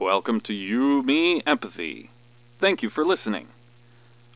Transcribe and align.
Welcome 0.00 0.40
to 0.40 0.52
You, 0.52 1.02
Me, 1.02 1.40
Empathy. 1.46 2.10
Thank 2.58 2.82
you 2.82 2.90
for 2.90 3.04
listening. 3.04 3.48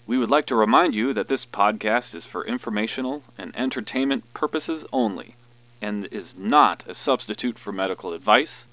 We 0.07 0.19
would 0.19 0.31
like 0.31 0.47
to 0.47 0.55
remind 0.55 0.95
you 0.95 1.13
that 1.13 1.29
this 1.29 1.45
podcast 1.45 2.15
is 2.15 2.25
for 2.25 2.47
informational 2.47 3.25
and 3.37 3.55
entertainment 3.57 4.33
purposes 4.35 4.87
only 4.93 5.35
and 5.83 6.07
is 6.13 6.37
not 6.37 6.85
a 6.87 6.95
substitute 6.95 7.59
for 7.59 7.73
medical 7.73 8.13
advice, 8.13 8.67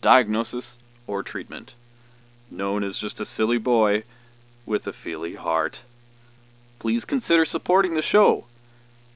diagnosis, 0.00 0.76
or 1.06 1.22
treatment. 1.22 1.74
Known 2.50 2.82
as 2.82 2.98
just 2.98 3.20
a 3.20 3.24
silly 3.24 3.58
boy 3.58 4.02
with 4.66 4.86
a 4.88 4.92
feely 4.92 5.34
heart. 5.34 5.82
Please 6.80 7.04
consider 7.04 7.44
supporting 7.44 7.94
the 7.94 8.02
show. 8.02 8.44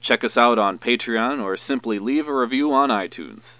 Check 0.00 0.22
us 0.22 0.36
out 0.36 0.58
on 0.58 0.78
Patreon 0.78 1.42
or 1.42 1.56
simply 1.56 1.98
leave 1.98 2.28
a 2.28 2.34
review 2.34 2.72
on 2.72 2.90
iTunes. 2.90 3.56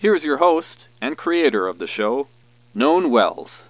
Here's 0.00 0.24
your 0.24 0.36
host 0.36 0.86
and 1.00 1.16
creator 1.16 1.66
of 1.66 1.80
the 1.80 1.86
show, 1.88 2.28
Known 2.72 3.10
Wells. 3.10 3.64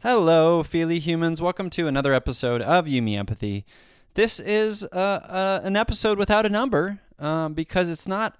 Hello, 0.00 0.62
Feely 0.62 0.98
humans. 1.00 1.42
Welcome 1.42 1.68
to 1.70 1.86
another 1.86 2.14
episode 2.14 2.62
of 2.62 2.88
You 2.88 3.02
Me 3.02 3.14
Empathy. 3.14 3.66
This 4.14 4.40
is 4.40 4.84
uh, 4.84 4.96
uh, 4.96 5.60
an 5.64 5.76
episode 5.76 6.16
without 6.16 6.46
a 6.46 6.48
number 6.48 7.00
um, 7.18 7.52
because 7.52 7.90
it's 7.90 8.08
not, 8.08 8.38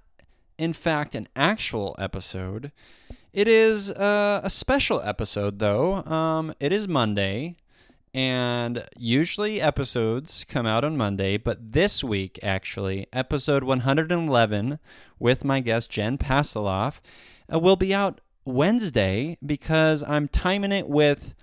in 0.56 0.72
fact, 0.72 1.14
an 1.14 1.28
actual 1.36 1.94
episode. 1.98 2.72
It 3.34 3.48
is 3.48 3.90
uh, 3.90 4.40
a 4.42 4.48
special 4.48 5.02
episode, 5.02 5.58
though. 5.58 5.96
Um, 6.04 6.54
it 6.58 6.72
is 6.72 6.88
Monday, 6.88 7.56
and 8.14 8.86
usually 8.96 9.60
episodes 9.60 10.44
come 10.48 10.66
out 10.66 10.84
on 10.84 10.96
Monday, 10.96 11.36
but 11.36 11.72
this 11.72 12.02
week, 12.02 12.38
actually, 12.42 13.06
episode 13.12 13.64
111 13.64 14.78
with 15.18 15.44
my 15.44 15.60
guest 15.60 15.90
Jen 15.90 16.18
Pastiloff 16.18 17.00
uh, 17.52 17.58
will 17.58 17.76
be 17.76 17.94
out 17.94 18.20
Wednesday 18.44 19.36
because 19.44 20.02
I'm 20.04 20.28
timing 20.28 20.72
it 20.72 20.88
with 20.88 21.34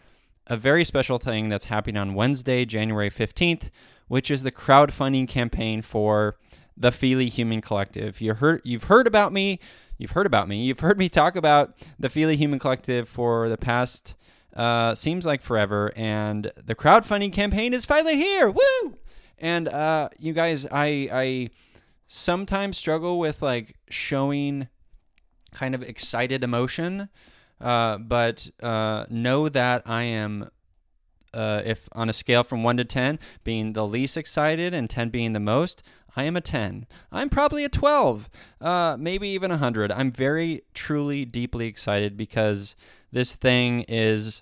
a 0.48 0.58
very 0.58 0.84
special 0.84 1.18
thing 1.18 1.50
that's 1.50 1.66
happening 1.66 1.98
on 1.98 2.14
Wednesday, 2.14 2.66
January 2.66 3.10
15th, 3.10 3.70
which 4.08 4.30
is 4.30 4.44
the 4.44 4.52
crowdfunding 4.52 5.28
campaign 5.28 5.82
for 5.82 6.38
the 6.78 6.92
Feely 6.92 7.30
Human 7.30 7.62
Collective. 7.62 8.22
You 8.22 8.34
heard 8.36 8.62
you've 8.64 8.86
heard 8.86 9.08
about 9.08 9.32
me, 9.32 9.60
you've 9.98 10.12
heard 10.12 10.26
about 10.26 10.48
me, 10.48 10.64
you've 10.64 10.82
heard 10.82 10.98
me 10.98 11.10
talk 11.10 11.36
about 11.36 11.74
the 11.98 12.10
Feely 12.10 12.36
Human 12.36 12.60
Collective 12.60 13.08
for 13.08 13.50
the 13.50 13.58
past 13.58 14.16
uh, 14.56 14.96
seems 14.96 15.26
like 15.26 15.42
forever, 15.42 15.92
and 15.96 16.52
the 16.56 16.76
crowdfunding 16.76 17.34
campaign 17.34 17.74
is 17.74 17.86
finally 17.86 18.16
here. 18.16 18.50
Woo! 18.50 18.98
And 19.38 19.68
uh, 19.68 20.10
you 20.18 20.34
guys, 20.34 20.66
I 20.72 21.10
I 21.12 21.50
sometimes 22.08 22.78
struggle 22.78 23.20
with 23.20 23.42
like 23.42 23.76
showing 23.90 24.68
kind 25.52 25.76
of 25.76 25.84
excited 25.84 26.44
emotion, 26.44 27.10
uh, 27.60 27.98
but 27.98 28.50
uh, 28.62 29.06
know 29.10 29.50
that 29.50 29.84
I 29.86 30.04
am. 30.04 30.50
Uh, 31.34 31.62
if 31.66 31.90
on 31.92 32.08
a 32.08 32.14
scale 32.14 32.46
from 32.46 32.64
1 32.64 32.78
to 32.78 32.86
10 32.86 33.20
being 33.44 33.74
the 33.74 33.86
least 33.86 34.16
excited 34.16 34.74
and 34.74 34.90
10 34.90 35.10
being 35.10 35.34
the 35.34 35.40
most, 35.42 35.84
I 36.16 36.24
am 36.24 36.38
a 36.38 36.42
10. 36.42 36.88
I'm 37.12 37.30
probably 37.30 37.66
a 37.66 37.70
12, 37.70 38.30
uh, 38.62 38.96
maybe 38.98 39.28
even 39.28 39.52
a 39.52 39.56
100. 39.56 39.92
I'm 39.92 40.12
very, 40.12 40.62
truly, 40.74 41.26
deeply 41.26 41.68
excited 41.68 42.16
because 42.16 42.78
this 43.16 43.34
thing 43.34 43.86
is, 43.88 44.42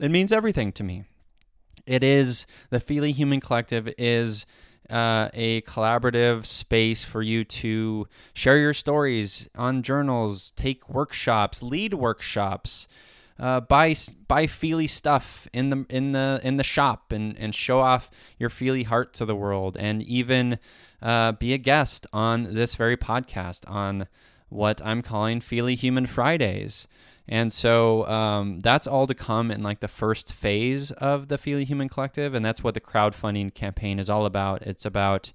it 0.00 0.10
means 0.10 0.32
everything 0.32 0.72
to 0.72 0.82
me. 0.82 1.04
It 1.86 2.02
is, 2.02 2.48
the 2.70 2.80
Feely 2.80 3.12
Human 3.12 3.38
Collective 3.38 3.94
is 3.96 4.44
uh, 4.90 5.28
a 5.32 5.60
collaborative 5.60 6.44
space 6.44 7.04
for 7.04 7.22
you 7.22 7.44
to 7.44 8.08
share 8.34 8.58
your 8.58 8.74
stories 8.74 9.48
on 9.56 9.84
journals, 9.84 10.50
take 10.56 10.88
workshops, 10.88 11.62
lead 11.62 11.94
workshops, 11.94 12.88
uh, 13.38 13.60
buy 13.60 13.94
buy 14.26 14.48
feely 14.48 14.88
stuff 14.88 15.46
in 15.52 15.70
the 15.70 15.86
in 15.88 16.10
the 16.10 16.40
in 16.42 16.56
the 16.56 16.64
shop, 16.64 17.12
and 17.12 17.38
and 17.38 17.54
show 17.54 17.78
off 17.78 18.10
your 18.36 18.50
feely 18.50 18.82
heart 18.82 19.14
to 19.14 19.24
the 19.24 19.36
world, 19.36 19.76
and 19.76 20.02
even 20.02 20.58
uh, 21.00 21.30
be 21.30 21.52
a 21.52 21.58
guest 21.58 22.04
on 22.12 22.54
this 22.54 22.74
very 22.74 22.96
podcast 22.96 23.60
on 23.70 24.08
what 24.48 24.82
I'm 24.84 25.02
calling 25.02 25.40
Feely 25.40 25.76
Human 25.76 26.06
Fridays. 26.06 26.88
And 27.28 27.52
so 27.52 28.06
um, 28.08 28.60
that's 28.60 28.86
all 28.86 29.06
to 29.06 29.14
come 29.14 29.50
in 29.50 29.62
like 29.62 29.80
the 29.80 29.88
first 29.88 30.32
phase 30.32 30.90
of 30.92 31.28
the 31.28 31.38
Feely 31.38 31.64
Human 31.64 31.88
Collective, 31.88 32.34
and 32.34 32.44
that's 32.44 32.64
what 32.64 32.74
the 32.74 32.80
crowdfunding 32.80 33.54
campaign 33.54 33.98
is 33.98 34.10
all 34.10 34.26
about. 34.26 34.62
It's 34.62 34.84
about 34.84 35.32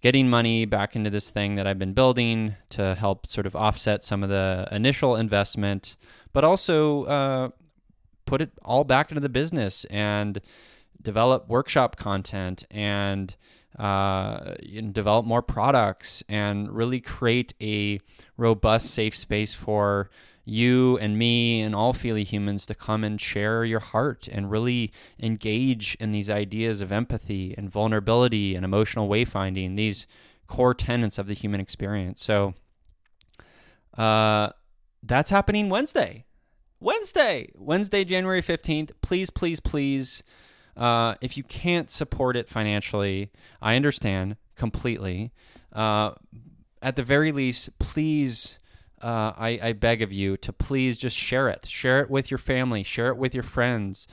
getting 0.00 0.30
money 0.30 0.64
back 0.64 0.96
into 0.96 1.10
this 1.10 1.30
thing 1.30 1.56
that 1.56 1.66
I've 1.66 1.78
been 1.78 1.92
building 1.92 2.56
to 2.70 2.94
help 2.94 3.26
sort 3.26 3.46
of 3.46 3.54
offset 3.54 4.02
some 4.02 4.22
of 4.22 4.30
the 4.30 4.66
initial 4.72 5.14
investment, 5.14 5.96
but 6.32 6.42
also 6.42 7.04
uh, 7.04 7.48
put 8.24 8.40
it 8.40 8.50
all 8.64 8.84
back 8.84 9.10
into 9.10 9.20
the 9.20 9.28
business 9.28 9.84
and 9.86 10.40
develop 11.02 11.48
workshop 11.48 11.96
content 11.96 12.64
and 12.70 13.36
uh, 13.78 14.54
develop 14.92 15.26
more 15.26 15.42
products 15.42 16.22
and 16.28 16.70
really 16.72 17.00
create 17.00 17.54
a 17.60 18.00
robust, 18.36 18.90
safe 18.90 19.16
space 19.16 19.52
for 19.52 20.10
you 20.44 20.98
and 20.98 21.18
me 21.18 21.60
and 21.60 21.74
all 21.74 21.92
Feely 21.92 22.24
humans 22.24 22.66
to 22.66 22.74
come 22.74 23.04
and 23.04 23.20
share 23.20 23.64
your 23.64 23.80
heart 23.80 24.28
and 24.28 24.50
really 24.50 24.92
engage 25.20 25.96
in 26.00 26.12
these 26.12 26.30
ideas 26.30 26.80
of 26.80 26.90
empathy 26.90 27.54
and 27.56 27.70
vulnerability 27.70 28.54
and 28.54 28.64
emotional 28.64 29.08
wayfinding, 29.08 29.76
these 29.76 30.06
core 30.46 30.74
tenets 30.74 31.18
of 31.18 31.26
the 31.26 31.34
human 31.34 31.60
experience. 31.60 32.22
So 32.22 32.54
uh, 33.96 34.50
that's 35.02 35.30
happening 35.30 35.68
Wednesday. 35.68 36.24
Wednesday, 36.80 37.50
Wednesday, 37.54 38.04
January 38.04 38.42
15th. 38.42 38.92
Please, 39.02 39.28
please, 39.28 39.60
please. 39.60 40.22
Uh, 40.76 41.14
if 41.20 41.36
you 41.36 41.42
can't 41.42 41.90
support 41.90 42.36
it 42.36 42.48
financially, 42.48 43.30
I 43.60 43.76
understand 43.76 44.36
completely. 44.56 45.32
Uh, 45.72 46.12
at 46.80 46.96
the 46.96 47.02
very 47.02 47.32
least, 47.32 47.78
please 47.78 48.58
uh, 49.00 49.32
I, 49.36 49.58
I 49.62 49.72
beg 49.72 50.02
of 50.02 50.12
you 50.12 50.36
to 50.38 50.52
please 50.52 50.98
just 50.98 51.16
share 51.16 51.48
it. 51.48 51.66
Share 51.66 52.00
it 52.00 52.10
with 52.10 52.30
your 52.30 52.38
family. 52.38 52.82
Share 52.82 53.08
it 53.08 53.16
with 53.16 53.34
your 53.34 53.42
friends. 53.42 54.06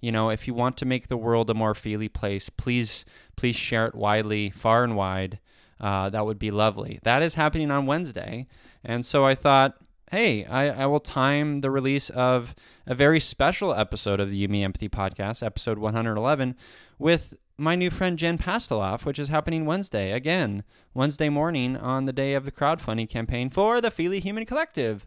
You 0.00 0.12
know, 0.12 0.30
if 0.30 0.46
you 0.46 0.54
want 0.54 0.76
to 0.78 0.86
make 0.86 1.08
the 1.08 1.16
world 1.16 1.50
a 1.50 1.54
more 1.54 1.74
feely 1.74 2.08
place, 2.08 2.48
please, 2.48 3.04
please 3.36 3.56
share 3.56 3.86
it 3.86 3.94
widely, 3.94 4.50
far 4.50 4.82
and 4.82 4.96
wide. 4.96 5.38
Uh, 5.78 6.10
that 6.10 6.24
would 6.24 6.38
be 6.38 6.50
lovely. 6.50 7.00
That 7.02 7.22
is 7.22 7.34
happening 7.34 7.70
on 7.70 7.86
Wednesday. 7.86 8.46
And 8.84 9.04
so 9.04 9.24
I 9.26 9.34
thought, 9.34 9.76
hey, 10.10 10.44
I, 10.46 10.68
I 10.70 10.86
will 10.86 11.00
time 11.00 11.60
the 11.60 11.70
release 11.70 12.10
of 12.10 12.54
a 12.86 12.94
very 12.94 13.20
special 13.20 13.74
episode 13.74 14.20
of 14.20 14.30
the 14.30 14.36
You 14.36 14.48
Me 14.48 14.64
Empathy 14.64 14.88
podcast, 14.88 15.42
episode 15.42 15.78
111, 15.78 16.56
with 16.98 17.34
my 17.60 17.74
new 17.76 17.90
friend 17.90 18.18
Jen 18.18 18.38
Pastiloff, 18.38 19.04
which 19.04 19.18
is 19.18 19.28
happening 19.28 19.66
Wednesday, 19.66 20.12
again, 20.12 20.64
Wednesday 20.94 21.28
morning 21.28 21.76
on 21.76 22.06
the 22.06 22.12
day 22.12 22.32
of 22.32 22.46
the 22.46 22.50
crowdfunding 22.50 23.08
campaign 23.08 23.50
for 23.50 23.80
the 23.80 23.90
Feely 23.90 24.18
Human 24.18 24.46
Collective. 24.46 25.06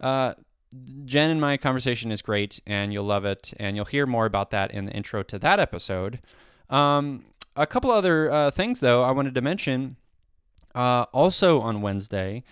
Uh, 0.00 0.32
Jen 1.04 1.30
and 1.30 1.40
my 1.40 1.58
conversation 1.58 2.10
is 2.10 2.22
great, 2.22 2.58
and 2.66 2.92
you'll 2.92 3.04
love 3.04 3.26
it, 3.26 3.52
and 3.58 3.76
you'll 3.76 3.84
hear 3.84 4.06
more 4.06 4.24
about 4.24 4.50
that 4.50 4.70
in 4.70 4.86
the 4.86 4.92
intro 4.92 5.22
to 5.24 5.38
that 5.38 5.60
episode. 5.60 6.20
Um, 6.70 7.26
a 7.54 7.66
couple 7.66 7.90
other 7.90 8.30
uh, 8.30 8.50
things, 8.50 8.80
though, 8.80 9.02
I 9.02 9.10
wanted 9.10 9.34
to 9.34 9.42
mention. 9.42 9.96
Uh, 10.74 11.04
also 11.12 11.60
on 11.60 11.82
Wednesday, 11.82 12.44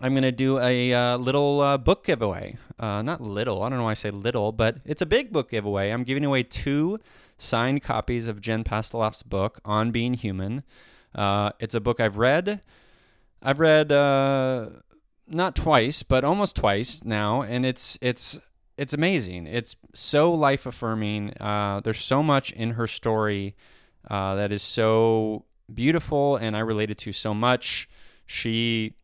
I'm 0.00 0.12
going 0.14 0.22
to 0.22 0.32
do 0.32 0.58
a 0.58 0.92
uh, 0.94 1.16
little 1.18 1.60
uh, 1.60 1.76
book 1.76 2.04
giveaway. 2.04 2.56
Uh, 2.78 3.02
not 3.02 3.20
little, 3.20 3.62
I 3.62 3.68
don't 3.68 3.78
know 3.78 3.84
why 3.84 3.90
I 3.90 3.94
say 3.94 4.10
little, 4.10 4.50
but 4.50 4.78
it's 4.86 5.02
a 5.02 5.06
big 5.06 5.30
book 5.30 5.50
giveaway. 5.50 5.90
I'm 5.90 6.04
giving 6.04 6.24
away 6.24 6.42
two 6.42 7.00
signed 7.38 7.82
copies 7.82 8.28
of 8.28 8.40
Jen 8.40 8.64
Pastiloff's 8.64 9.22
book 9.22 9.60
on 9.64 9.90
being 9.90 10.14
human. 10.14 10.62
Uh, 11.14 11.52
it's 11.58 11.74
a 11.74 11.80
book 11.80 12.00
I've 12.00 12.16
read. 12.16 12.60
I've 13.42 13.60
read 13.60 13.92
uh, 13.92 14.70
not 15.26 15.54
twice, 15.54 16.02
but 16.02 16.24
almost 16.24 16.56
twice 16.56 17.04
now, 17.04 17.42
and 17.42 17.64
it's 17.64 17.98
it's 18.00 18.38
it's 18.76 18.94
amazing. 18.94 19.46
It's 19.46 19.76
so 19.94 20.32
life 20.32 20.66
affirming. 20.66 21.34
Uh, 21.40 21.80
there's 21.80 22.00
so 22.00 22.22
much 22.22 22.52
in 22.52 22.72
her 22.72 22.86
story 22.86 23.54
uh, 24.10 24.34
that 24.34 24.50
is 24.50 24.62
so 24.62 25.44
beautiful, 25.72 26.36
and 26.36 26.56
I 26.56 26.60
related 26.60 26.98
to 26.98 27.12
so 27.12 27.34
much. 27.34 27.88
She 28.26 28.94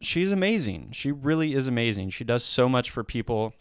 she's 0.00 0.30
amazing. 0.30 0.90
She 0.92 1.10
really 1.10 1.54
is 1.54 1.66
amazing. 1.66 2.10
She 2.10 2.24
does 2.24 2.44
so 2.44 2.68
much 2.68 2.90
for 2.90 3.02
people, 3.02 3.54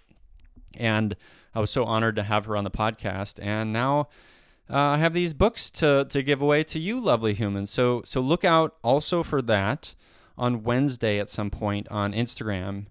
and 0.78 1.16
I 1.58 1.60
was 1.60 1.72
so 1.72 1.86
honored 1.86 2.16
to 2.18 2.22
have 2.22 2.46
her 2.46 2.56
on 2.56 2.66
the 2.66 2.70
podcast, 2.70 3.44
and 3.44 3.74
now 3.74 4.10
uh, 4.70 4.78
I 4.78 4.98
have 5.00 5.16
these 5.16 5.34
books 5.34 5.72
to 5.72 6.06
to 6.08 6.22
give 6.22 6.40
away 6.40 6.64
to 6.66 6.78
you, 6.78 7.00
lovely 7.00 7.34
humans. 7.34 7.72
So 7.72 8.04
so 8.06 8.22
look 8.22 8.46
out 8.46 8.76
also 8.84 9.24
for 9.24 9.42
that 9.42 9.96
on 10.38 10.62
Wednesday 10.62 11.18
at 11.18 11.32
some 11.32 11.50
point 11.50 11.88
on 11.90 12.14
Instagram 12.14 12.86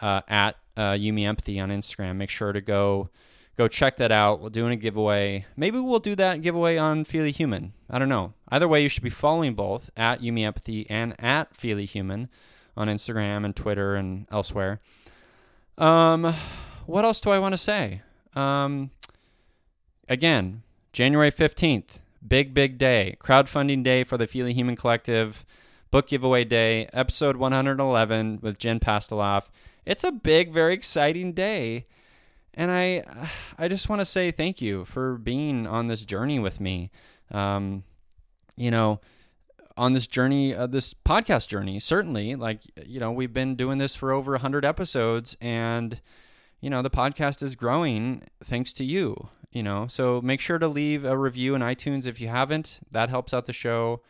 uh, 0.00 0.20
at 0.28 0.54
uh, 0.76 0.96
You 0.96 1.12
Me 1.12 1.26
Empathy 1.26 1.58
on 1.58 1.70
Instagram. 1.70 2.14
Make 2.14 2.30
sure 2.30 2.52
to 2.52 2.60
go 2.60 3.10
go 3.56 3.66
check 3.66 3.96
that 3.96 4.12
out. 4.12 4.40
We're 4.40 4.50
doing 4.50 4.72
a 4.72 4.76
giveaway. 4.76 5.44
Maybe 5.56 5.80
we'll 5.80 5.98
do 5.98 6.14
that 6.14 6.42
giveaway 6.42 6.76
on 6.76 7.02
Feely 7.02 7.32
Human. 7.32 7.72
I 7.90 7.98
don't 7.98 8.08
know. 8.08 8.34
Either 8.50 8.68
way, 8.68 8.84
you 8.84 8.88
should 8.88 9.02
be 9.02 9.10
following 9.10 9.54
both 9.54 9.90
at 9.96 10.22
You 10.22 10.32
Me 10.32 10.44
Empathy 10.44 10.88
and 10.88 11.16
at 11.18 11.56
Feely 11.56 11.86
Human 11.86 12.28
on 12.76 12.86
Instagram 12.86 13.44
and 13.44 13.56
Twitter 13.56 13.96
and 13.96 14.28
elsewhere. 14.30 14.80
Um, 15.76 16.32
what 16.86 17.04
else 17.04 17.20
do 17.20 17.30
I 17.30 17.40
want 17.40 17.54
to 17.54 17.58
say? 17.58 18.02
Um, 18.34 18.90
again, 20.08 20.62
January 20.92 21.30
15th, 21.30 21.98
big, 22.26 22.54
big 22.54 22.78
day. 22.78 23.16
Crowdfunding 23.20 23.82
day 23.82 24.04
for 24.04 24.16
the 24.16 24.26
Feely 24.26 24.52
Human 24.52 24.76
Collective. 24.76 25.44
Book 25.90 26.08
giveaway 26.08 26.44
day, 26.44 26.88
episode 26.92 27.36
111 27.36 28.38
with 28.40 28.58
Jen 28.58 28.80
Pastiloff. 28.80 29.44
It's 29.84 30.04
a 30.04 30.12
big, 30.12 30.52
very 30.52 30.72
exciting 30.72 31.32
day. 31.32 31.86
And 32.54 32.70
I, 32.70 33.04
I 33.58 33.68
just 33.68 33.88
want 33.88 34.00
to 34.00 34.06
say 34.06 34.30
thank 34.30 34.62
you 34.62 34.84
for 34.84 35.18
being 35.18 35.66
on 35.66 35.88
this 35.88 36.04
journey 36.04 36.38
with 36.38 36.60
me. 36.60 36.90
Um, 37.30 37.84
you 38.56 38.70
know, 38.70 39.00
on 39.76 39.92
this 39.92 40.06
journey, 40.06 40.54
uh, 40.54 40.66
this 40.66 40.94
podcast 40.94 41.48
journey, 41.48 41.80
certainly, 41.80 42.34
like, 42.34 42.60
you 42.84 43.00
know, 43.00 43.10
we've 43.10 43.32
been 43.32 43.54
doing 43.56 43.78
this 43.78 43.94
for 43.96 44.12
over 44.12 44.32
100 44.32 44.64
episodes, 44.64 45.36
and, 45.40 46.00
you 46.62 46.70
know, 46.70 46.80
the 46.80 46.90
podcast 46.90 47.42
is 47.42 47.54
growing 47.56 48.22
thanks 48.42 48.72
to 48.74 48.84
you, 48.84 49.28
you 49.50 49.62
know. 49.62 49.88
So 49.88 50.22
make 50.22 50.40
sure 50.40 50.58
to 50.58 50.68
leave 50.68 51.04
a 51.04 51.18
review 51.18 51.54
in 51.54 51.60
iTunes 51.60 52.06
if 52.06 52.20
you 52.20 52.28
haven't. 52.28 52.78
That 52.90 53.10
helps 53.10 53.34
out 53.34 53.46
the 53.46 53.52
show. 53.52 54.00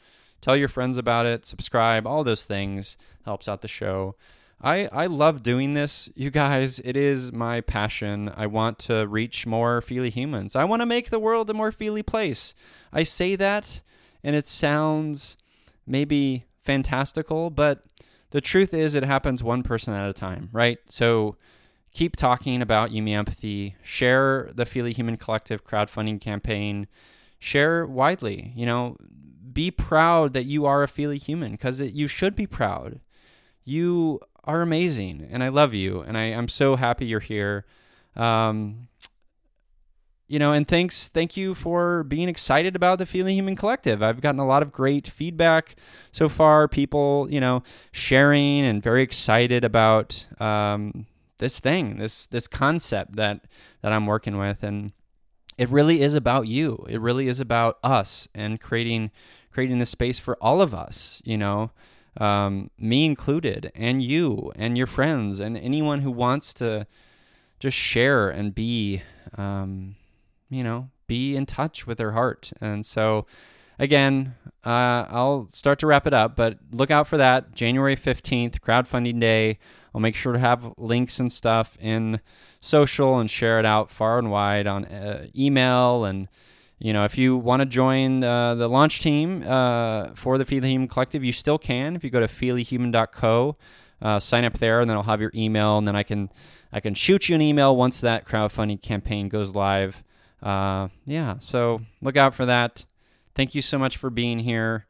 Tell 0.43 0.57
your 0.57 0.69
friends 0.69 0.99
about 0.99 1.25
it, 1.25 1.47
subscribe, 1.47 2.07
all 2.07 2.23
those 2.25 2.45
things 2.45 2.97
helps 3.25 3.49
out 3.49 3.63
the 3.63 3.69
show. 3.69 4.17
I, 4.61 4.89
I 4.93 5.07
love 5.07 5.43
doing 5.43 5.75
this, 5.75 6.09
you 6.15 6.31
guys. 6.31 6.79
It 6.85 6.97
is 6.97 7.33
my 7.33 7.63
passion. 7.63 8.31
I 8.37 8.47
want 8.47 8.79
to 8.81 9.07
reach 9.07 9.47
more 9.47 9.81
feely 9.81 10.11
humans. 10.11 10.55
I 10.55 10.65
want 10.65 10.83
to 10.83 10.87
make 10.87 11.11
the 11.11 11.19
world 11.19 11.49
a 11.49 11.55
more 11.55 11.73
feely 11.73 12.03
place. 12.03 12.55
I 12.93 13.03
say 13.03 13.35
that, 13.37 13.81
and 14.23 14.37
it 14.37 14.49
sounds 14.49 15.37
maybe 15.87 16.45
fantastical, 16.63 17.51
but 17.51 17.85
the 18.31 18.41
truth 18.41 18.75
is 18.75 18.95
it 18.95 19.05
happens 19.05 19.43
one 19.43 19.63
person 19.63 19.95
at 19.95 20.09
a 20.09 20.13
time, 20.13 20.49
right? 20.53 20.79
So 20.87 21.37
keep 21.93 22.17
talking 22.17 22.63
about 22.63 22.91
You 22.91 23.03
Me 23.03 23.15
Empathy. 23.15 23.77
Share 23.83 24.51
the 24.55 24.67
Feely 24.67 24.93
Human 24.93 25.17
Collective 25.17 25.65
crowdfunding 25.65 26.21
campaign. 26.21 26.87
Share 27.39 27.87
widely. 27.87 28.53
You 28.57 28.67
know, 28.67 28.97
be 29.53 29.71
proud 29.71 30.33
that 30.35 30.45
you 30.45 30.67
are 30.67 30.83
a 30.83 30.89
Feely 30.89 31.19
human 31.19 31.53
because 31.53 31.81
you 31.81 32.09
should 32.09 32.35
be 32.35 32.47
proud. 32.47 33.01
You 33.65 34.21
are 34.45 34.63
amazing, 34.63 35.29
and 35.31 35.43
I 35.43 35.49
love 35.49 35.73
you, 35.75 36.01
and 36.01 36.19
I, 36.19 36.25
I'm 36.25 36.49
so 36.49 36.77
happy 36.77 37.07
you're 37.07 37.21
here. 37.21 37.65
Um, 38.17 38.89
you 40.27 40.39
know, 40.39 40.53
and 40.53 40.67
thanks, 40.67 41.09
thank 41.09 41.37
you 41.37 41.55
for 41.55 42.05
being 42.05 42.29
excited 42.29 42.75
about 42.75 42.99
the 42.99 43.07
Feely 43.07 43.35
Human 43.35 43.55
Collective. 43.55 44.03
I've 44.03 44.21
gotten 44.21 44.41
a 44.41 44.47
lot 44.47 44.63
of 44.63 44.73
great 44.73 45.07
feedback 45.07 45.77
so 46.11 46.29
far. 46.29 46.69
People, 46.69 47.29
you 47.31 47.39
know, 47.39 47.63
sharing 47.93 48.65
and 48.65 48.83
very 48.83 49.03
excited 49.03 49.63
about 49.63 50.27
um, 50.41 51.07
this 51.43 51.59
thing, 51.59 51.99
this 51.99 52.27
this 52.29 52.47
concept 52.47 53.17
that 53.17 53.41
that 53.83 53.93
I'm 53.93 54.07
working 54.07 54.39
with, 54.39 54.63
and 54.63 54.93
it 55.59 55.69
really 55.69 56.01
is 56.01 56.15
about 56.15 56.47
you. 56.47 56.87
It 56.89 57.01
really 57.01 57.27
is 57.27 57.41
about 57.41 57.79
us 57.83 58.29
and 58.33 58.61
creating 58.61 59.11
creating 59.51 59.81
this 59.81 59.91
space 59.91 60.21
for 60.21 60.37
all 60.41 60.63
of 60.63 60.73
us. 60.73 61.21
You 61.25 61.37
know, 61.37 61.73
um, 62.17 62.71
me 62.79 63.05
included, 63.05 63.73
and 63.75 64.01
you, 64.01 64.53
and 64.55 64.79
your 64.79 64.87
friends, 64.87 65.41
and 65.41 65.59
anyone 65.59 66.03
who 66.03 66.13
wants 66.13 66.55
to 66.55 66.87
just 67.59 67.77
share 67.77 68.31
and 68.31 68.55
be, 68.55 69.03
um, 69.37 69.97
you 70.49 70.63
know, 70.63 70.91
be 71.09 71.35
in 71.35 71.45
touch 71.45 71.89
with 71.89 71.99
their 71.99 72.13
heart. 72.13 72.53
And 72.61 72.87
so, 72.87 73.27
again, 73.83 74.37
uh, 74.65 75.07
I'll 75.11 75.49
start 75.49 75.81
to 75.81 75.89
wrap 75.89 76.07
it 76.07 76.15
up, 76.15 76.37
but 76.37 76.59
look 76.71 76.91
out 76.91 77.09
for 77.09 77.17
that 77.17 77.53
January 77.53 77.97
15th, 77.97 78.61
crowdfunding 78.61 79.19
day. 79.21 79.59
I'll 79.93 80.01
make 80.01 80.15
sure 80.15 80.33
to 80.33 80.39
have 80.39 80.73
links 80.79 81.19
and 81.19 81.31
stuff 81.31 81.77
in 81.81 82.21
social 82.61 83.19
and 83.19 83.29
share 83.29 83.59
it 83.59 83.67
out 83.67 83.91
far 83.91 84.19
and 84.19 84.31
wide 84.31 84.67
on 84.69 84.85
uh, 84.87 85.27
email 85.37 86.05
and 86.05 86.29
you 86.79 86.93
know, 86.93 87.05
if 87.05 87.17
you 87.17 87.37
want 87.37 87.61
to 87.61 87.67
join 87.67 88.25
uh, 88.25 88.57
the 88.57 88.69
launch 88.69 89.03
team 89.03 89.45
uh, 89.47 90.09
for 90.17 90.37
the 90.37 90.45
Feely 90.45 90.71
Human 90.71 90.89
Collective, 90.89 91.23
you 91.23 91.31
still 91.31 91.57
can. 91.57 91.95
If 91.95 92.03
you 92.03 92.11
go 92.11 92.19
to 92.19 92.27
feelyhuman.co, 92.27 93.57
uh, 94.01 94.19
sign 94.19 94.45
up 94.45 94.55
there, 94.55 94.81
and 94.81 94.91
then 94.91 94.97
I'll 94.97 95.05
have 95.05 95.21
your 95.21 95.31
email, 95.33 95.79
and 95.79 95.87
then 95.87 95.95
I 95.95 96.03
can 96.03 96.29
I 96.73 96.81
can 96.81 96.95
shoot 96.95 97.29
you 97.29 97.37
an 97.37 97.41
email 97.41 97.77
once 97.77 98.01
that 98.01 98.25
crowdfunding 98.25 98.83
campaign 98.83 99.29
goes 99.29 99.55
live. 99.55 100.03
Uh, 100.43 100.89
yeah, 101.05 101.37
so 101.39 101.83
look 102.01 102.17
out 102.17 102.35
for 102.35 102.47
that. 102.47 102.85
Thank 103.35 103.55
you 103.55 103.63
so 103.63 103.79
much 103.79 103.97
for 103.97 104.11
being 104.11 104.39
here. 104.39 104.87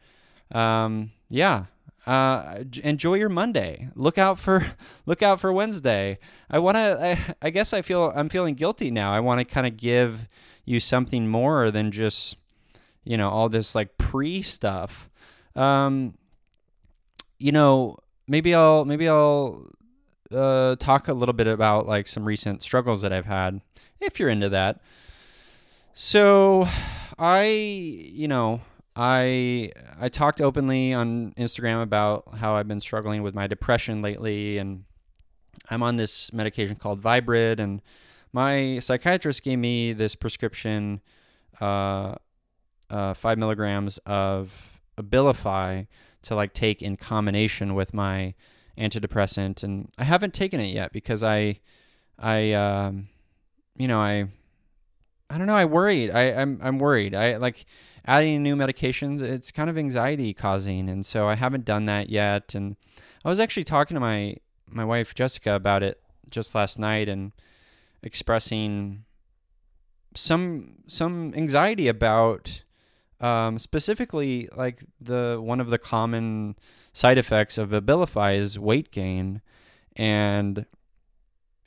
Um, 0.51 1.13
yeah, 1.29 1.67
uh, 2.07 2.65
enjoy 2.83 3.15
your 3.15 3.29
Monday. 3.29 3.89
Look 3.95 4.19
out 4.19 4.39
for 4.39 4.73
look 5.07 5.23
out 5.23 5.41
for 5.41 5.53
Wednesday. 5.53 6.19
I 6.51 6.59
want 6.59 6.77
to. 6.77 6.99
I, 7.01 7.35
I 7.47 7.51
guess 7.51 7.73
I 7.73 7.83
feel 7.83 8.13
I'm 8.15 8.29
feeling 8.29 8.55
guilty 8.55 8.91
now. 8.91 9.13
I 9.13 9.21
want 9.21 9.41
to 9.41 9.45
kind 9.45 9.67
of 9.67 9.77
give 9.77 10.29
you 10.65 10.81
something 10.81 11.29
more 11.29 11.71
than 11.71 11.91
just 11.91 12.37
you 13.05 13.17
know 13.17 13.29
all 13.29 13.49
this 13.49 13.75
like 13.75 13.97
pre 13.99 14.43
stuff 14.43 15.11
um 15.57 16.15
you 17.39 17.53
know 17.53 17.97
maybe 18.27 18.55
i'll 18.55 18.85
maybe 18.85 19.09
i'll 19.09 19.67
uh 20.33 20.77
talk 20.77 21.09
a 21.09 21.13
little 21.13 21.33
bit 21.33 21.47
about 21.47 21.87
like 21.87 22.07
some 22.07 22.25
recent 22.25 22.63
struggles 22.63 23.03
that 23.03 23.13
i've 23.13 23.27
had 23.27 23.61
if 24.01 24.19
you're 24.19 24.29
into 24.29 24.49
that 24.49 24.81
so 25.95 26.67
i 27.23 27.45
you 27.45 28.27
know 28.27 28.61
i 28.97 29.71
i 30.01 30.09
talked 30.09 30.41
openly 30.41 30.93
on 30.93 31.33
instagram 31.39 31.83
about 31.83 32.25
how 32.37 32.55
i've 32.55 32.69
been 32.69 32.81
struggling 32.81 33.23
with 33.23 33.35
my 33.35 33.47
depression 33.47 34.03
lately 34.03 34.59
and 34.59 34.85
i'm 35.71 35.83
on 35.83 35.97
this 35.97 36.33
medication 36.33 36.77
called 36.77 37.01
Viibryd 37.01 37.61
and 37.61 37.81
my 38.33 38.79
psychiatrist 38.79 39.43
gave 39.43 39.59
me 39.59 39.93
this 39.93 40.15
prescription, 40.15 41.03
uh, 41.61 42.15
uh, 42.89 43.15
five 43.15 43.39
milligrams 43.39 43.99
of 44.07 44.81
Abilify 44.97 45.87
to 46.23 46.35
like 46.35 46.55
take 46.55 46.83
in 46.83 46.97
combination 46.97 47.75
with 47.75 47.93
my 47.93 48.35
antidepressant, 48.79 49.63
and 49.63 49.91
I 49.99 50.05
haven't 50.05 50.33
taken 50.33 50.61
it 50.61 50.73
yet 50.73 50.93
because 50.93 51.23
I, 51.23 51.61
I, 52.19 52.53
um, 52.53 53.09
you 53.77 53.87
know, 53.87 54.01
I, 54.01 54.29
I 55.33 55.39
don't 55.39 55.47
know. 55.47 55.55
I 55.55 55.65
worried. 55.65 56.11
I, 56.11 56.25
I'm, 56.35 56.61
I'm 56.63 56.79
worried. 56.79 57.15
I 57.15 57.39
like 57.39 57.65
adding 58.05 58.43
new 58.43 58.55
medications. 58.55 59.23
It's 59.23 59.51
kind 59.51 59.71
of 59.71 59.79
anxiety 59.79 60.35
causing, 60.35 60.91
and 60.91 61.07
so 61.07 61.27
I 61.27 61.37
haven't 61.37 61.65
done 61.65 61.87
that 61.87 62.11
yet. 62.11 62.55
And 62.55 62.77
I 63.25 63.31
was 63.31 63.41
actually 63.41 63.65
talking 63.65 63.95
to 63.95 64.01
my 64.01 64.37
my 64.69 64.85
wife 64.85 65.15
Jessica 65.15 65.55
about 65.55 65.83
it 65.83 66.03
just 66.29 66.55
last 66.55 66.79
night, 66.79 67.09
and 67.09 67.33
expressing 68.03 69.05
some 70.15 70.75
some 70.87 71.33
anxiety 71.35 71.89
about 71.89 72.63
um, 73.23 73.59
specifically 73.59 74.51
like 74.55 74.85
the 75.01 75.41
one 75.41 75.61
of 75.61 75.71
the 75.71 75.79
common 75.79 76.57
side 76.93 77.17
effects 77.17 77.57
of 77.57 77.71
Abilify 77.71 78.37
is 78.37 78.59
weight 78.59 78.91
gain, 78.91 79.41
and 79.97 80.67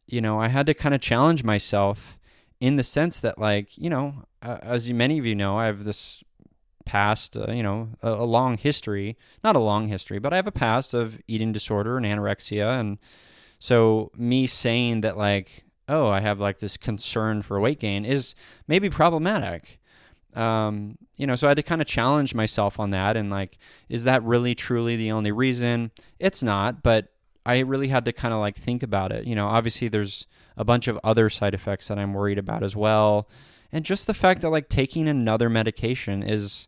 you 0.05 0.21
know 0.21 0.39
I 0.39 0.49
had 0.49 0.67
to 0.67 0.75
kind 0.75 0.93
of 0.93 1.01
challenge 1.01 1.43
myself 1.43 2.19
in 2.59 2.75
the 2.75 2.83
sense 2.83 3.19
that 3.19 3.37
like 3.37 3.77
you 3.77 3.89
know 3.89 4.25
uh, 4.41 4.57
as 4.61 4.89
many 4.89 5.19
of 5.19 5.25
you 5.25 5.35
know 5.35 5.57
I 5.57 5.65
have 5.65 5.83
this 5.83 6.23
past 6.85 7.35
uh, 7.35 7.51
you 7.51 7.63
know 7.63 7.89
a, 8.01 8.09
a 8.09 8.25
long 8.25 8.57
history 8.57 9.17
not 9.43 9.55
a 9.55 9.59
long 9.59 9.87
history 9.87 10.19
but 10.19 10.33
I 10.33 10.35
have 10.35 10.47
a 10.47 10.51
past 10.51 10.93
of 10.93 11.19
eating 11.27 11.51
disorder 11.51 11.97
and 11.97 12.05
anorexia 12.05 12.79
and 12.79 12.99
so 13.59 14.11
me 14.15 14.45
saying 14.45 15.01
that 15.01 15.17
like 15.17 15.65
oh, 15.87 16.07
I 16.07 16.19
have 16.19 16.39
like 16.39 16.59
this 16.59 16.77
concern 16.77 17.41
for 17.41 17.59
weight 17.59 17.79
gain 17.79 18.05
is 18.05 18.35
maybe 18.67 18.89
problematic. 18.89 19.79
Um, 20.33 20.97
you 21.17 21.27
know, 21.27 21.35
so 21.35 21.47
I 21.47 21.51
had 21.51 21.57
to 21.57 21.63
kind 21.63 21.81
of 21.81 21.87
challenge 21.87 22.35
myself 22.35 22.79
on 22.79 22.89
that 22.91 23.15
and 23.15 23.29
like, 23.29 23.57
is 23.87 24.03
that 24.03 24.23
really 24.23 24.55
truly 24.55 24.95
the 24.95 25.11
only 25.11 25.31
reason? 25.31 25.91
It's 26.19 26.43
not, 26.43 26.83
but 26.83 27.13
I 27.45 27.59
really 27.59 27.87
had 27.87 28.05
to 28.05 28.13
kind 28.13 28.33
of 28.33 28.39
like 28.39 28.55
think 28.55 28.83
about 28.83 29.11
it. 29.11 29.25
You 29.25 29.35
know, 29.35 29.47
obviously 29.47 29.87
there's 29.87 30.27
a 30.57 30.63
bunch 30.63 30.87
of 30.87 30.99
other 31.03 31.29
side 31.29 31.53
effects 31.53 31.87
that 31.87 31.99
I'm 31.99 32.13
worried 32.13 32.37
about 32.37 32.63
as 32.63 32.75
well. 32.75 33.27
And 33.71 33.83
just 33.83 34.07
the 34.07 34.13
fact 34.13 34.41
that 34.41 34.49
like 34.49 34.69
taking 34.69 35.07
another 35.07 35.49
medication 35.49 36.23
is 36.23 36.67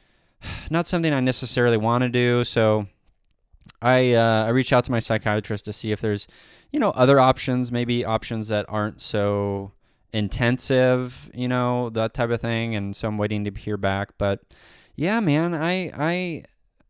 not 0.70 0.86
something 0.86 1.12
I 1.12 1.20
necessarily 1.20 1.76
want 1.76 2.02
to 2.02 2.08
do. 2.08 2.44
So 2.44 2.86
I 3.80 4.12
uh, 4.14 4.46
I 4.46 4.48
reached 4.48 4.72
out 4.72 4.84
to 4.84 4.90
my 4.90 4.98
psychiatrist 4.98 5.64
to 5.66 5.72
see 5.72 5.92
if 5.92 6.00
there's 6.00 6.26
you 6.72 6.80
know, 6.80 6.90
other 6.90 7.20
options, 7.20 7.70
maybe 7.70 8.04
options 8.04 8.48
that 8.48 8.64
aren't 8.68 9.00
so 9.00 9.72
intensive, 10.12 11.30
you 11.34 11.46
know, 11.46 11.90
that 11.90 12.14
type 12.14 12.30
of 12.30 12.40
thing. 12.40 12.74
And 12.74 12.96
so 12.96 13.08
I'm 13.08 13.18
waiting 13.18 13.44
to 13.44 13.50
hear 13.50 13.76
back. 13.76 14.12
But 14.18 14.40
yeah, 14.96 15.20
man, 15.20 15.54
I 15.54 15.92
I 15.94 16.44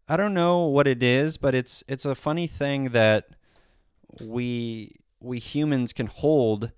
I 0.08 0.16
don't 0.16 0.34
know 0.34 0.66
what 0.66 0.86
it 0.86 1.02
is, 1.02 1.36
but 1.36 1.54
it's 1.54 1.82
it's 1.88 2.04
a 2.04 2.14
funny 2.14 2.46
thing 2.46 2.90
that 2.90 3.30
we 4.20 4.96
we 5.22 5.38
humans 5.38 5.92
can 5.92 6.06
hold 6.06 6.72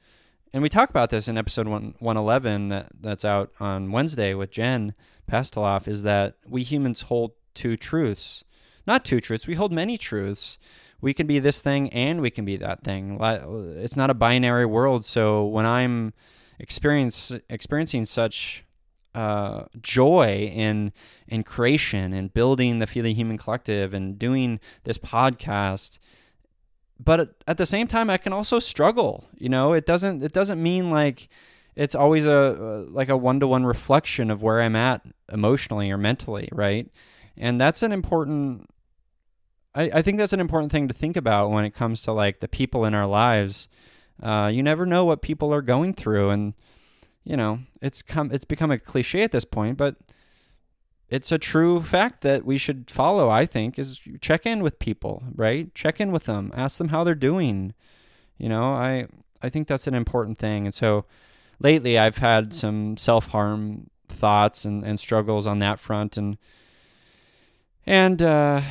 and 0.52 0.62
we 0.62 0.68
talk 0.68 0.88
about 0.88 1.10
this 1.10 1.26
in 1.26 1.36
episode 1.36 1.66
1, 1.66 1.96
111 1.98 2.68
that, 2.68 2.88
that's 3.00 3.24
out 3.24 3.50
on 3.58 3.90
Wednesday 3.90 4.34
with 4.34 4.52
Jen 4.52 4.94
Pastiloff 5.28 5.88
is 5.88 6.04
that 6.04 6.36
we 6.46 6.62
humans 6.62 7.02
hold 7.02 7.32
two 7.54 7.76
truths. 7.76 8.44
Not 8.86 9.04
two 9.04 9.20
truths, 9.20 9.48
we 9.48 9.54
hold 9.54 9.72
many 9.72 9.98
truths 9.98 10.58
we 11.04 11.12
can 11.12 11.26
be 11.26 11.38
this 11.38 11.60
thing 11.60 11.90
and 11.90 12.22
we 12.22 12.30
can 12.30 12.46
be 12.46 12.56
that 12.56 12.82
thing. 12.82 13.18
It's 13.20 13.94
not 13.94 14.08
a 14.08 14.14
binary 14.14 14.64
world. 14.64 15.04
So 15.04 15.44
when 15.44 15.66
I'm 15.66 16.14
experience 16.58 17.30
experiencing 17.50 18.06
such 18.06 18.64
uh, 19.14 19.64
joy 19.82 20.50
in 20.54 20.94
in 21.28 21.42
creation 21.42 22.14
and 22.14 22.32
building 22.32 22.78
the 22.78 22.86
Feeling 22.86 23.16
Human 23.16 23.36
Collective 23.36 23.92
and 23.92 24.18
doing 24.18 24.60
this 24.84 24.96
podcast, 24.96 25.98
but 27.04 27.34
at 27.46 27.58
the 27.58 27.66
same 27.66 27.86
time, 27.86 28.08
I 28.08 28.16
can 28.16 28.32
also 28.32 28.58
struggle. 28.58 29.24
You 29.36 29.48
know, 29.48 29.72
it 29.72 29.86
doesn't 29.86 30.22
it 30.22 30.32
doesn't 30.32 30.62
mean 30.62 30.90
like 30.90 31.28
it's 31.76 31.94
always 31.94 32.26
a 32.26 32.86
like 32.88 33.08
a 33.08 33.16
one 33.16 33.40
to 33.40 33.46
one 33.46 33.66
reflection 33.66 34.30
of 34.30 34.42
where 34.42 34.60
I'm 34.60 34.76
at 34.76 35.02
emotionally 35.32 35.90
or 35.90 35.98
mentally, 35.98 36.48
right? 36.52 36.88
And 37.36 37.60
that's 37.60 37.82
an 37.82 37.92
important 37.92 38.68
I, 39.74 39.90
I 39.94 40.02
think 40.02 40.18
that's 40.18 40.32
an 40.32 40.40
important 40.40 40.72
thing 40.72 40.88
to 40.88 40.94
think 40.94 41.16
about 41.16 41.50
when 41.50 41.64
it 41.64 41.74
comes 41.74 42.00
to 42.02 42.12
like 42.12 42.40
the 42.40 42.48
people 42.48 42.84
in 42.84 42.94
our 42.94 43.06
lives. 43.06 43.68
Uh, 44.22 44.50
you 44.52 44.62
never 44.62 44.86
know 44.86 45.04
what 45.04 45.22
people 45.22 45.52
are 45.52 45.62
going 45.62 45.92
through, 45.92 46.30
and 46.30 46.54
you 47.24 47.36
know 47.36 47.60
it's 47.82 48.02
come 48.02 48.30
it's 48.32 48.44
become 48.44 48.70
a 48.70 48.78
cliche 48.78 49.22
at 49.22 49.32
this 49.32 49.44
point, 49.44 49.76
but 49.76 49.96
it's 51.10 51.30
a 51.30 51.38
true 51.38 51.82
fact 51.82 52.22
that 52.22 52.44
we 52.44 52.58
should 52.58 52.90
follow. 52.90 53.28
I 53.28 53.46
think 53.46 53.78
is 53.78 54.00
check 54.20 54.46
in 54.46 54.62
with 54.62 54.78
people, 54.78 55.22
right? 55.34 55.74
Check 55.74 56.00
in 56.00 56.12
with 56.12 56.24
them, 56.24 56.52
ask 56.54 56.78
them 56.78 56.88
how 56.88 57.04
they're 57.04 57.14
doing. 57.14 57.74
You 58.38 58.48
know, 58.48 58.72
I 58.72 59.06
I 59.42 59.48
think 59.48 59.68
that's 59.68 59.86
an 59.86 59.94
important 59.94 60.38
thing, 60.38 60.66
and 60.66 60.74
so 60.74 61.04
lately 61.60 61.98
I've 61.98 62.18
had 62.18 62.54
some 62.54 62.96
self 62.96 63.28
harm 63.28 63.90
thoughts 64.08 64.64
and, 64.64 64.84
and 64.84 64.98
struggles 64.98 65.46
on 65.46 65.58
that 65.60 65.78
front, 65.78 66.16
and 66.16 66.38
and 67.86 68.20
uh, 68.22 68.62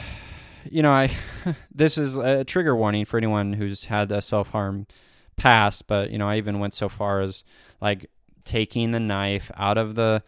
you 0.70 0.82
know, 0.82 0.92
I 0.92 1.12
this 1.74 1.98
is 1.98 2.18
a 2.18 2.44
trigger 2.44 2.75
warning 2.75 3.06
for 3.06 3.18
anyone 3.18 3.54
who's 3.54 3.86
had 3.86 4.12
a 4.12 4.22
self 4.22 4.50
harm 4.50 4.88
past, 5.36 5.88
but 5.88 6.10
you 6.10 6.18
know, 6.18 6.28
I 6.28 6.38
even 6.38 6.60
went 6.60 6.74
so 6.74 6.90
far 6.90 7.22
as 7.22 7.44
like 7.82 8.10
taking 8.46 8.92
the 8.92 9.00
knife 9.00 9.52
out 9.56 9.78
of 9.78 9.96
the 9.96 10.24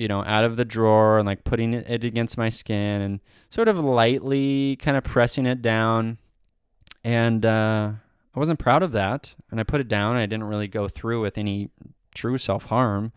you 0.00 0.08
know, 0.08 0.24
out 0.24 0.44
of 0.44 0.56
the 0.56 0.64
drawer 0.64 1.18
and 1.18 1.26
like 1.26 1.44
putting 1.44 1.74
it 1.74 2.04
against 2.04 2.38
my 2.38 2.48
skin 2.48 3.02
and 3.02 3.20
sort 3.50 3.68
of 3.68 3.78
lightly 3.78 4.76
kind 4.76 4.96
of 4.96 5.04
pressing 5.04 5.44
it 5.44 5.60
down. 5.60 6.16
And 7.04 7.44
uh, 7.44 7.92
I 8.34 8.38
wasn't 8.38 8.58
proud 8.58 8.82
of 8.82 8.92
that. 8.92 9.34
And 9.50 9.60
I 9.60 9.62
put 9.62 9.80
it 9.80 9.88
down. 9.88 10.16
I 10.16 10.24
didn't 10.24 10.44
really 10.44 10.68
go 10.68 10.88
through 10.88 11.20
with 11.20 11.36
any 11.36 11.68
true 12.14 12.38
self 12.38 12.64
harm. 12.66 13.12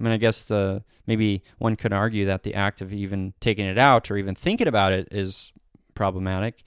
I 0.00 0.02
mean, 0.02 0.12
I 0.14 0.16
guess 0.16 0.42
the 0.42 0.82
maybe 1.06 1.42
one 1.58 1.76
could 1.76 1.92
argue 1.92 2.24
that 2.24 2.44
the 2.44 2.54
act 2.54 2.80
of 2.80 2.94
even 2.94 3.34
taking 3.38 3.66
it 3.66 3.76
out 3.76 4.10
or 4.10 4.16
even 4.16 4.34
thinking 4.34 4.66
about 4.66 4.92
it 4.92 5.08
is 5.10 5.52
problematic. 5.94 6.62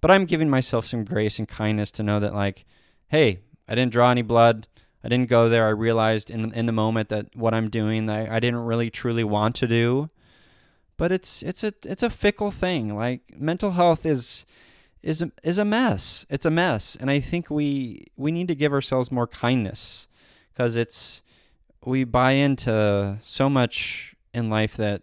But 0.00 0.12
I'm 0.12 0.24
giving 0.24 0.48
myself 0.48 0.86
some 0.86 1.04
grace 1.04 1.40
and 1.40 1.48
kindness 1.48 1.90
to 1.92 2.04
know 2.04 2.20
that, 2.20 2.32
like, 2.32 2.64
hey, 3.08 3.40
I 3.68 3.74
didn't 3.74 3.92
draw 3.92 4.10
any 4.10 4.22
blood. 4.22 4.66
I 5.02 5.08
didn't 5.08 5.28
go 5.28 5.48
there. 5.48 5.66
I 5.66 5.70
realized 5.70 6.30
in 6.30 6.52
in 6.52 6.66
the 6.66 6.72
moment 6.72 7.08
that 7.08 7.34
what 7.34 7.54
I'm 7.54 7.70
doing, 7.70 8.08
I, 8.08 8.36
I 8.36 8.40
didn't 8.40 8.60
really 8.60 8.90
truly 8.90 9.24
want 9.24 9.54
to 9.56 9.66
do. 9.66 10.10
But 10.96 11.12
it's 11.12 11.42
it's 11.42 11.64
a 11.64 11.72
it's 11.84 12.02
a 12.02 12.10
fickle 12.10 12.50
thing. 12.50 12.94
Like 12.94 13.38
mental 13.38 13.72
health 13.72 14.04
is 14.04 14.44
is 15.02 15.22
a, 15.22 15.32
is 15.42 15.58
a 15.58 15.64
mess. 15.64 16.26
It's 16.28 16.44
a 16.44 16.50
mess, 16.50 16.96
and 16.96 17.10
I 17.10 17.20
think 17.20 17.50
we 17.50 18.06
we 18.16 18.30
need 18.30 18.48
to 18.48 18.54
give 18.54 18.72
ourselves 18.72 19.10
more 19.10 19.26
kindness 19.26 20.08
because 20.52 20.76
it's 20.76 21.22
we 21.84 22.04
buy 22.04 22.32
into 22.32 23.16
so 23.22 23.48
much 23.48 24.14
in 24.34 24.50
life 24.50 24.76
that 24.76 25.02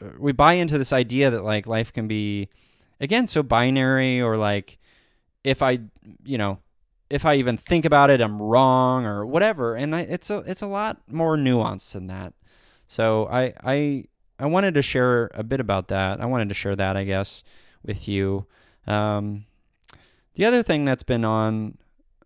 uh, 0.00 0.10
we 0.18 0.32
buy 0.32 0.54
into 0.54 0.78
this 0.78 0.92
idea 0.92 1.30
that 1.30 1.44
like 1.44 1.66
life 1.66 1.92
can 1.92 2.06
be 2.06 2.48
again 3.00 3.26
so 3.26 3.42
binary 3.42 4.20
or 4.20 4.36
like 4.36 4.78
if 5.42 5.62
I 5.62 5.80
you 6.24 6.38
know 6.38 6.58
if 7.10 7.24
I 7.24 7.34
even 7.36 7.56
think 7.56 7.84
about 7.84 8.10
it 8.10 8.20
I'm 8.20 8.40
wrong 8.40 9.06
or 9.06 9.24
whatever 9.24 9.74
and 9.74 9.94
I, 9.94 10.00
it's 10.02 10.30
a 10.30 10.38
it's 10.46 10.62
a 10.62 10.66
lot 10.66 11.00
more 11.10 11.36
nuanced 11.36 11.92
than 11.92 12.06
that. 12.08 12.34
So 12.86 13.28
I 13.30 13.54
I 13.62 14.04
I 14.38 14.46
wanted 14.46 14.74
to 14.74 14.82
share 14.82 15.30
a 15.34 15.42
bit 15.42 15.60
about 15.60 15.88
that. 15.88 16.20
I 16.20 16.26
wanted 16.26 16.48
to 16.48 16.54
share 16.54 16.76
that 16.76 16.96
I 16.96 17.04
guess 17.04 17.42
with 17.84 18.08
you. 18.08 18.46
Um, 18.86 19.44
the 20.34 20.44
other 20.44 20.62
thing 20.62 20.84
that's 20.84 21.02
been 21.02 21.24
on 21.24 21.78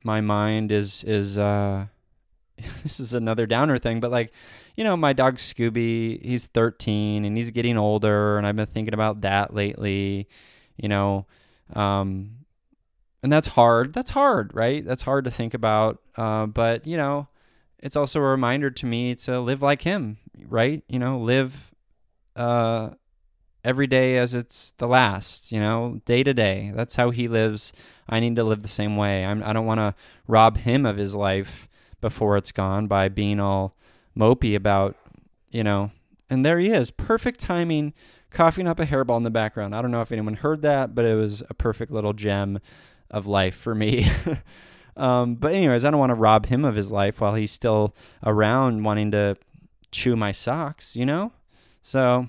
my 0.05 0.21
mind 0.21 0.73
is 0.73 1.05
is 1.05 1.39
uh, 1.39 1.87
this 2.83 3.01
is 3.01 3.15
another 3.15 3.47
downer 3.47 3.79
thing, 3.79 4.01
but 4.01 4.11
like, 4.11 4.33
you 4.77 4.85
know, 4.85 4.97
my 4.97 5.13
dog 5.13 5.37
Scooby, 5.37 6.25
he's 6.25 6.47
13 6.47 7.25
and 7.25 7.37
he's 7.37 7.51
getting 7.51 7.79
older, 7.79 8.39
and 8.39 8.47
I've 8.47 8.57
been 8.57 8.67
thinking 8.67 8.95
about 8.95 9.23
that 9.23 9.55
lately, 9.55 10.29
you 10.77 10.89
know, 10.89 11.27
um, 11.75 12.42
and 13.23 13.33
that's 13.33 13.49
hard. 13.49 13.93
That's 13.93 14.11
hard, 14.11 14.55
right? 14.55 14.85
That's 14.85 15.03
hard 15.03 15.25
to 15.25 15.31
think 15.31 15.55
about. 15.55 16.03
Uh, 16.17 16.47
but 16.47 16.87
you 16.87 16.97
know, 16.97 17.29
it's 17.79 17.97
also 17.97 18.21
a 18.21 18.25
reminder 18.25 18.71
to 18.71 18.87
me 18.87 19.15
to 19.17 19.41
live 19.41 19.63
like 19.63 19.83
him, 19.83 20.19
right? 20.49 20.83
You 20.89 20.99
know, 20.99 21.19
live 21.19 21.73
uh, 22.35 22.91
every 23.65 23.87
day 23.87 24.19
as 24.19 24.35
it's 24.35 24.73
the 24.79 24.89
last. 24.89 25.53
You 25.53 25.61
know, 25.61 26.01
day 26.05 26.23
to 26.23 26.35
day. 26.35 26.73
That's 26.75 26.97
how 26.97 27.11
he 27.11 27.29
lives. 27.29 27.73
I 28.09 28.21
need 28.21 28.37
to 28.37 28.45
live 28.45 28.63
the 28.63 28.69
same 28.69 28.97
way. 28.97 29.25
I'm, 29.25 29.43
I 29.43 29.53
don't 29.53 29.67
want 29.67 29.79
to 29.79 29.95
rob 30.27 30.59
him 30.59 30.85
of 30.85 30.97
his 30.97 31.15
life 31.15 31.69
before 32.01 32.37
it's 32.37 32.53
gone 32.53 32.89
by 32.89 33.09
being 33.09 33.39
all 33.39 33.77
mopey 34.19 34.55
about, 34.55 34.97
you 35.51 35.63
know, 35.63 35.93
and 36.29 36.45
there 36.45 36.59
he 36.59 36.69
is, 36.69 36.91
perfect 36.91 37.41
timing, 37.41 37.95
coughing 38.31 38.67
up 38.67 38.81
a 38.81 38.87
hairball 38.87 39.17
in 39.17 39.23
the 39.23 39.31
background. 39.31 39.75
I 39.75 39.81
don't 39.81 39.91
know 39.91 40.01
if 40.01 40.13
anyone 40.13 40.35
heard 40.35 40.63
that, 40.63 40.95
but 40.95 41.05
it 41.05 41.15
was 41.15 41.43
a 41.49 41.55
perfect 41.55 41.93
little 41.93 42.13
gem 42.13 42.59
of 43.13 43.27
life 43.27 43.55
for 43.55 43.75
me. 43.75 44.11
um, 44.97 45.35
but 45.37 45.55
anyways, 45.55 45.85
I 45.85 45.91
don't 45.91 46.01
want 46.01 46.11
to 46.11 46.15
rob 46.15 46.47
him 46.47 46.65
of 46.65 46.75
his 46.75 46.91
life 46.91 47.21
while 47.21 47.35
he's 47.35 47.53
still 47.53 47.95
around 48.25 48.83
wanting 48.83 49.11
to 49.13 49.37
chew 49.91 50.17
my 50.17 50.33
socks, 50.33 50.97
you 50.97 51.07
know? 51.07 51.33
So 51.83 52.29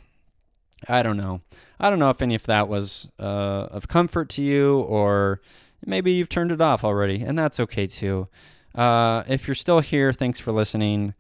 I 0.88 1.02
don't 1.02 1.18
know. 1.18 1.42
I 1.80 1.90
don't 1.90 2.00
know 2.00 2.10
if 2.10 2.22
any 2.22 2.36
of 2.36 2.44
that 2.44 2.68
was 2.68 3.10
uh, 3.20 3.68
of 3.72 3.88
comfort 3.88 4.30
to 4.30 4.42
you 4.42 4.80
or 4.82 5.42
maybe 5.86 6.12
you've 6.12 6.30
turned 6.30 6.52
it 6.52 6.62
off 6.62 6.84
already, 6.84 7.22
and 7.22 7.38
that's 7.38 7.60
okay 7.60 7.88
too. 7.88 8.28
Uh, 8.76 9.24
if 9.28 9.48
you're 9.48 9.56
still 9.56 9.80
here, 9.80 10.12
thanks 10.12 10.40
for 10.40 10.52
listening. 10.52 11.14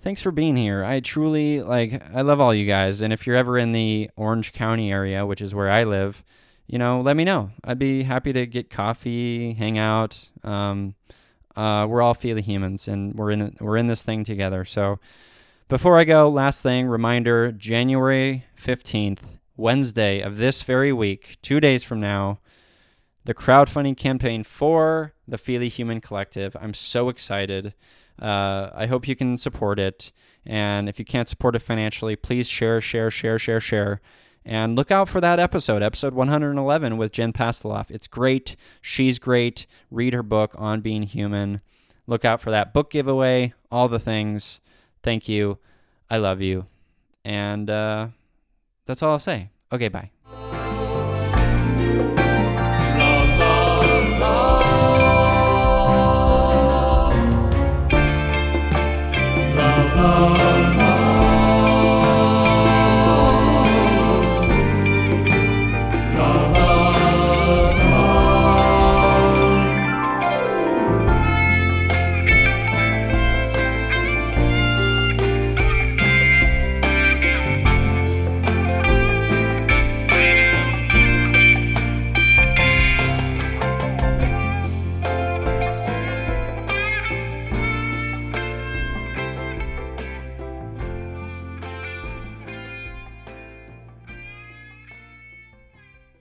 Thanks 0.00 0.22
for 0.22 0.30
being 0.30 0.56
here. 0.56 0.84
I 0.84 1.00
truly 1.00 1.62
like. 1.62 2.02
I 2.14 2.22
love 2.22 2.40
all 2.40 2.54
you 2.54 2.66
guys. 2.66 3.00
And 3.00 3.12
if 3.12 3.26
you're 3.26 3.36
ever 3.36 3.58
in 3.58 3.72
the 3.72 4.10
Orange 4.16 4.52
County 4.52 4.92
area, 4.92 5.26
which 5.26 5.40
is 5.40 5.54
where 5.54 5.70
I 5.70 5.84
live, 5.84 6.22
you 6.68 6.78
know, 6.78 7.00
let 7.00 7.16
me 7.16 7.24
know. 7.24 7.50
I'd 7.64 7.78
be 7.78 8.04
happy 8.04 8.32
to 8.34 8.46
get 8.46 8.70
coffee, 8.70 9.54
hang 9.54 9.78
out. 9.78 10.28
Um, 10.44 10.94
uh, 11.56 11.86
we're 11.88 12.02
all 12.02 12.14
feely 12.14 12.42
humans, 12.42 12.86
and 12.86 13.14
we're 13.14 13.32
in 13.32 13.56
we're 13.60 13.76
in 13.76 13.88
this 13.88 14.02
thing 14.04 14.22
together. 14.22 14.64
So, 14.64 15.00
before 15.68 15.98
I 15.98 16.04
go, 16.04 16.28
last 16.28 16.62
thing, 16.62 16.86
reminder: 16.86 17.50
January 17.50 18.44
fifteenth, 18.54 19.38
Wednesday 19.56 20.20
of 20.20 20.36
this 20.36 20.62
very 20.62 20.92
week, 20.92 21.38
two 21.42 21.58
days 21.58 21.82
from 21.82 21.98
now, 22.00 22.38
the 23.24 23.34
crowdfunding 23.34 23.96
campaign 23.96 24.44
for 24.44 25.14
the 25.26 25.38
Feely 25.38 25.68
Human 25.68 26.00
Collective. 26.00 26.56
I'm 26.60 26.74
so 26.74 27.08
excited. 27.08 27.74
Uh, 28.20 28.70
I 28.74 28.86
hope 28.86 29.08
you 29.08 29.16
can 29.16 29.36
support 29.36 29.78
it. 29.78 30.12
And 30.44 30.88
if 30.88 30.98
you 30.98 31.04
can't 31.04 31.28
support 31.28 31.54
it 31.54 31.60
financially, 31.60 32.16
please 32.16 32.48
share, 32.48 32.80
share, 32.80 33.10
share, 33.10 33.38
share, 33.38 33.60
share. 33.60 34.00
And 34.48 34.76
look 34.76 34.90
out 34.90 35.10
for 35.10 35.20
that 35.20 35.38
episode, 35.38 35.82
episode 35.82 36.14
111 36.14 36.96
with 36.96 37.12
Jen 37.12 37.34
Pastiloff. 37.34 37.90
It's 37.90 38.06
great. 38.06 38.56
She's 38.80 39.18
great. 39.18 39.66
Read 39.90 40.14
her 40.14 40.22
book, 40.22 40.54
On 40.56 40.80
Being 40.80 41.02
Human. 41.02 41.60
Look 42.06 42.24
out 42.24 42.40
for 42.40 42.50
that 42.50 42.72
book 42.72 42.90
giveaway, 42.90 43.52
all 43.70 43.88
the 43.88 43.98
things. 43.98 44.60
Thank 45.02 45.28
you. 45.28 45.58
I 46.08 46.16
love 46.16 46.40
you. 46.40 46.64
And 47.26 47.68
uh, 47.68 48.08
that's 48.86 49.02
all 49.02 49.12
I'll 49.12 49.18
say. 49.18 49.50
Okay, 49.70 49.88
bye. 49.88 50.12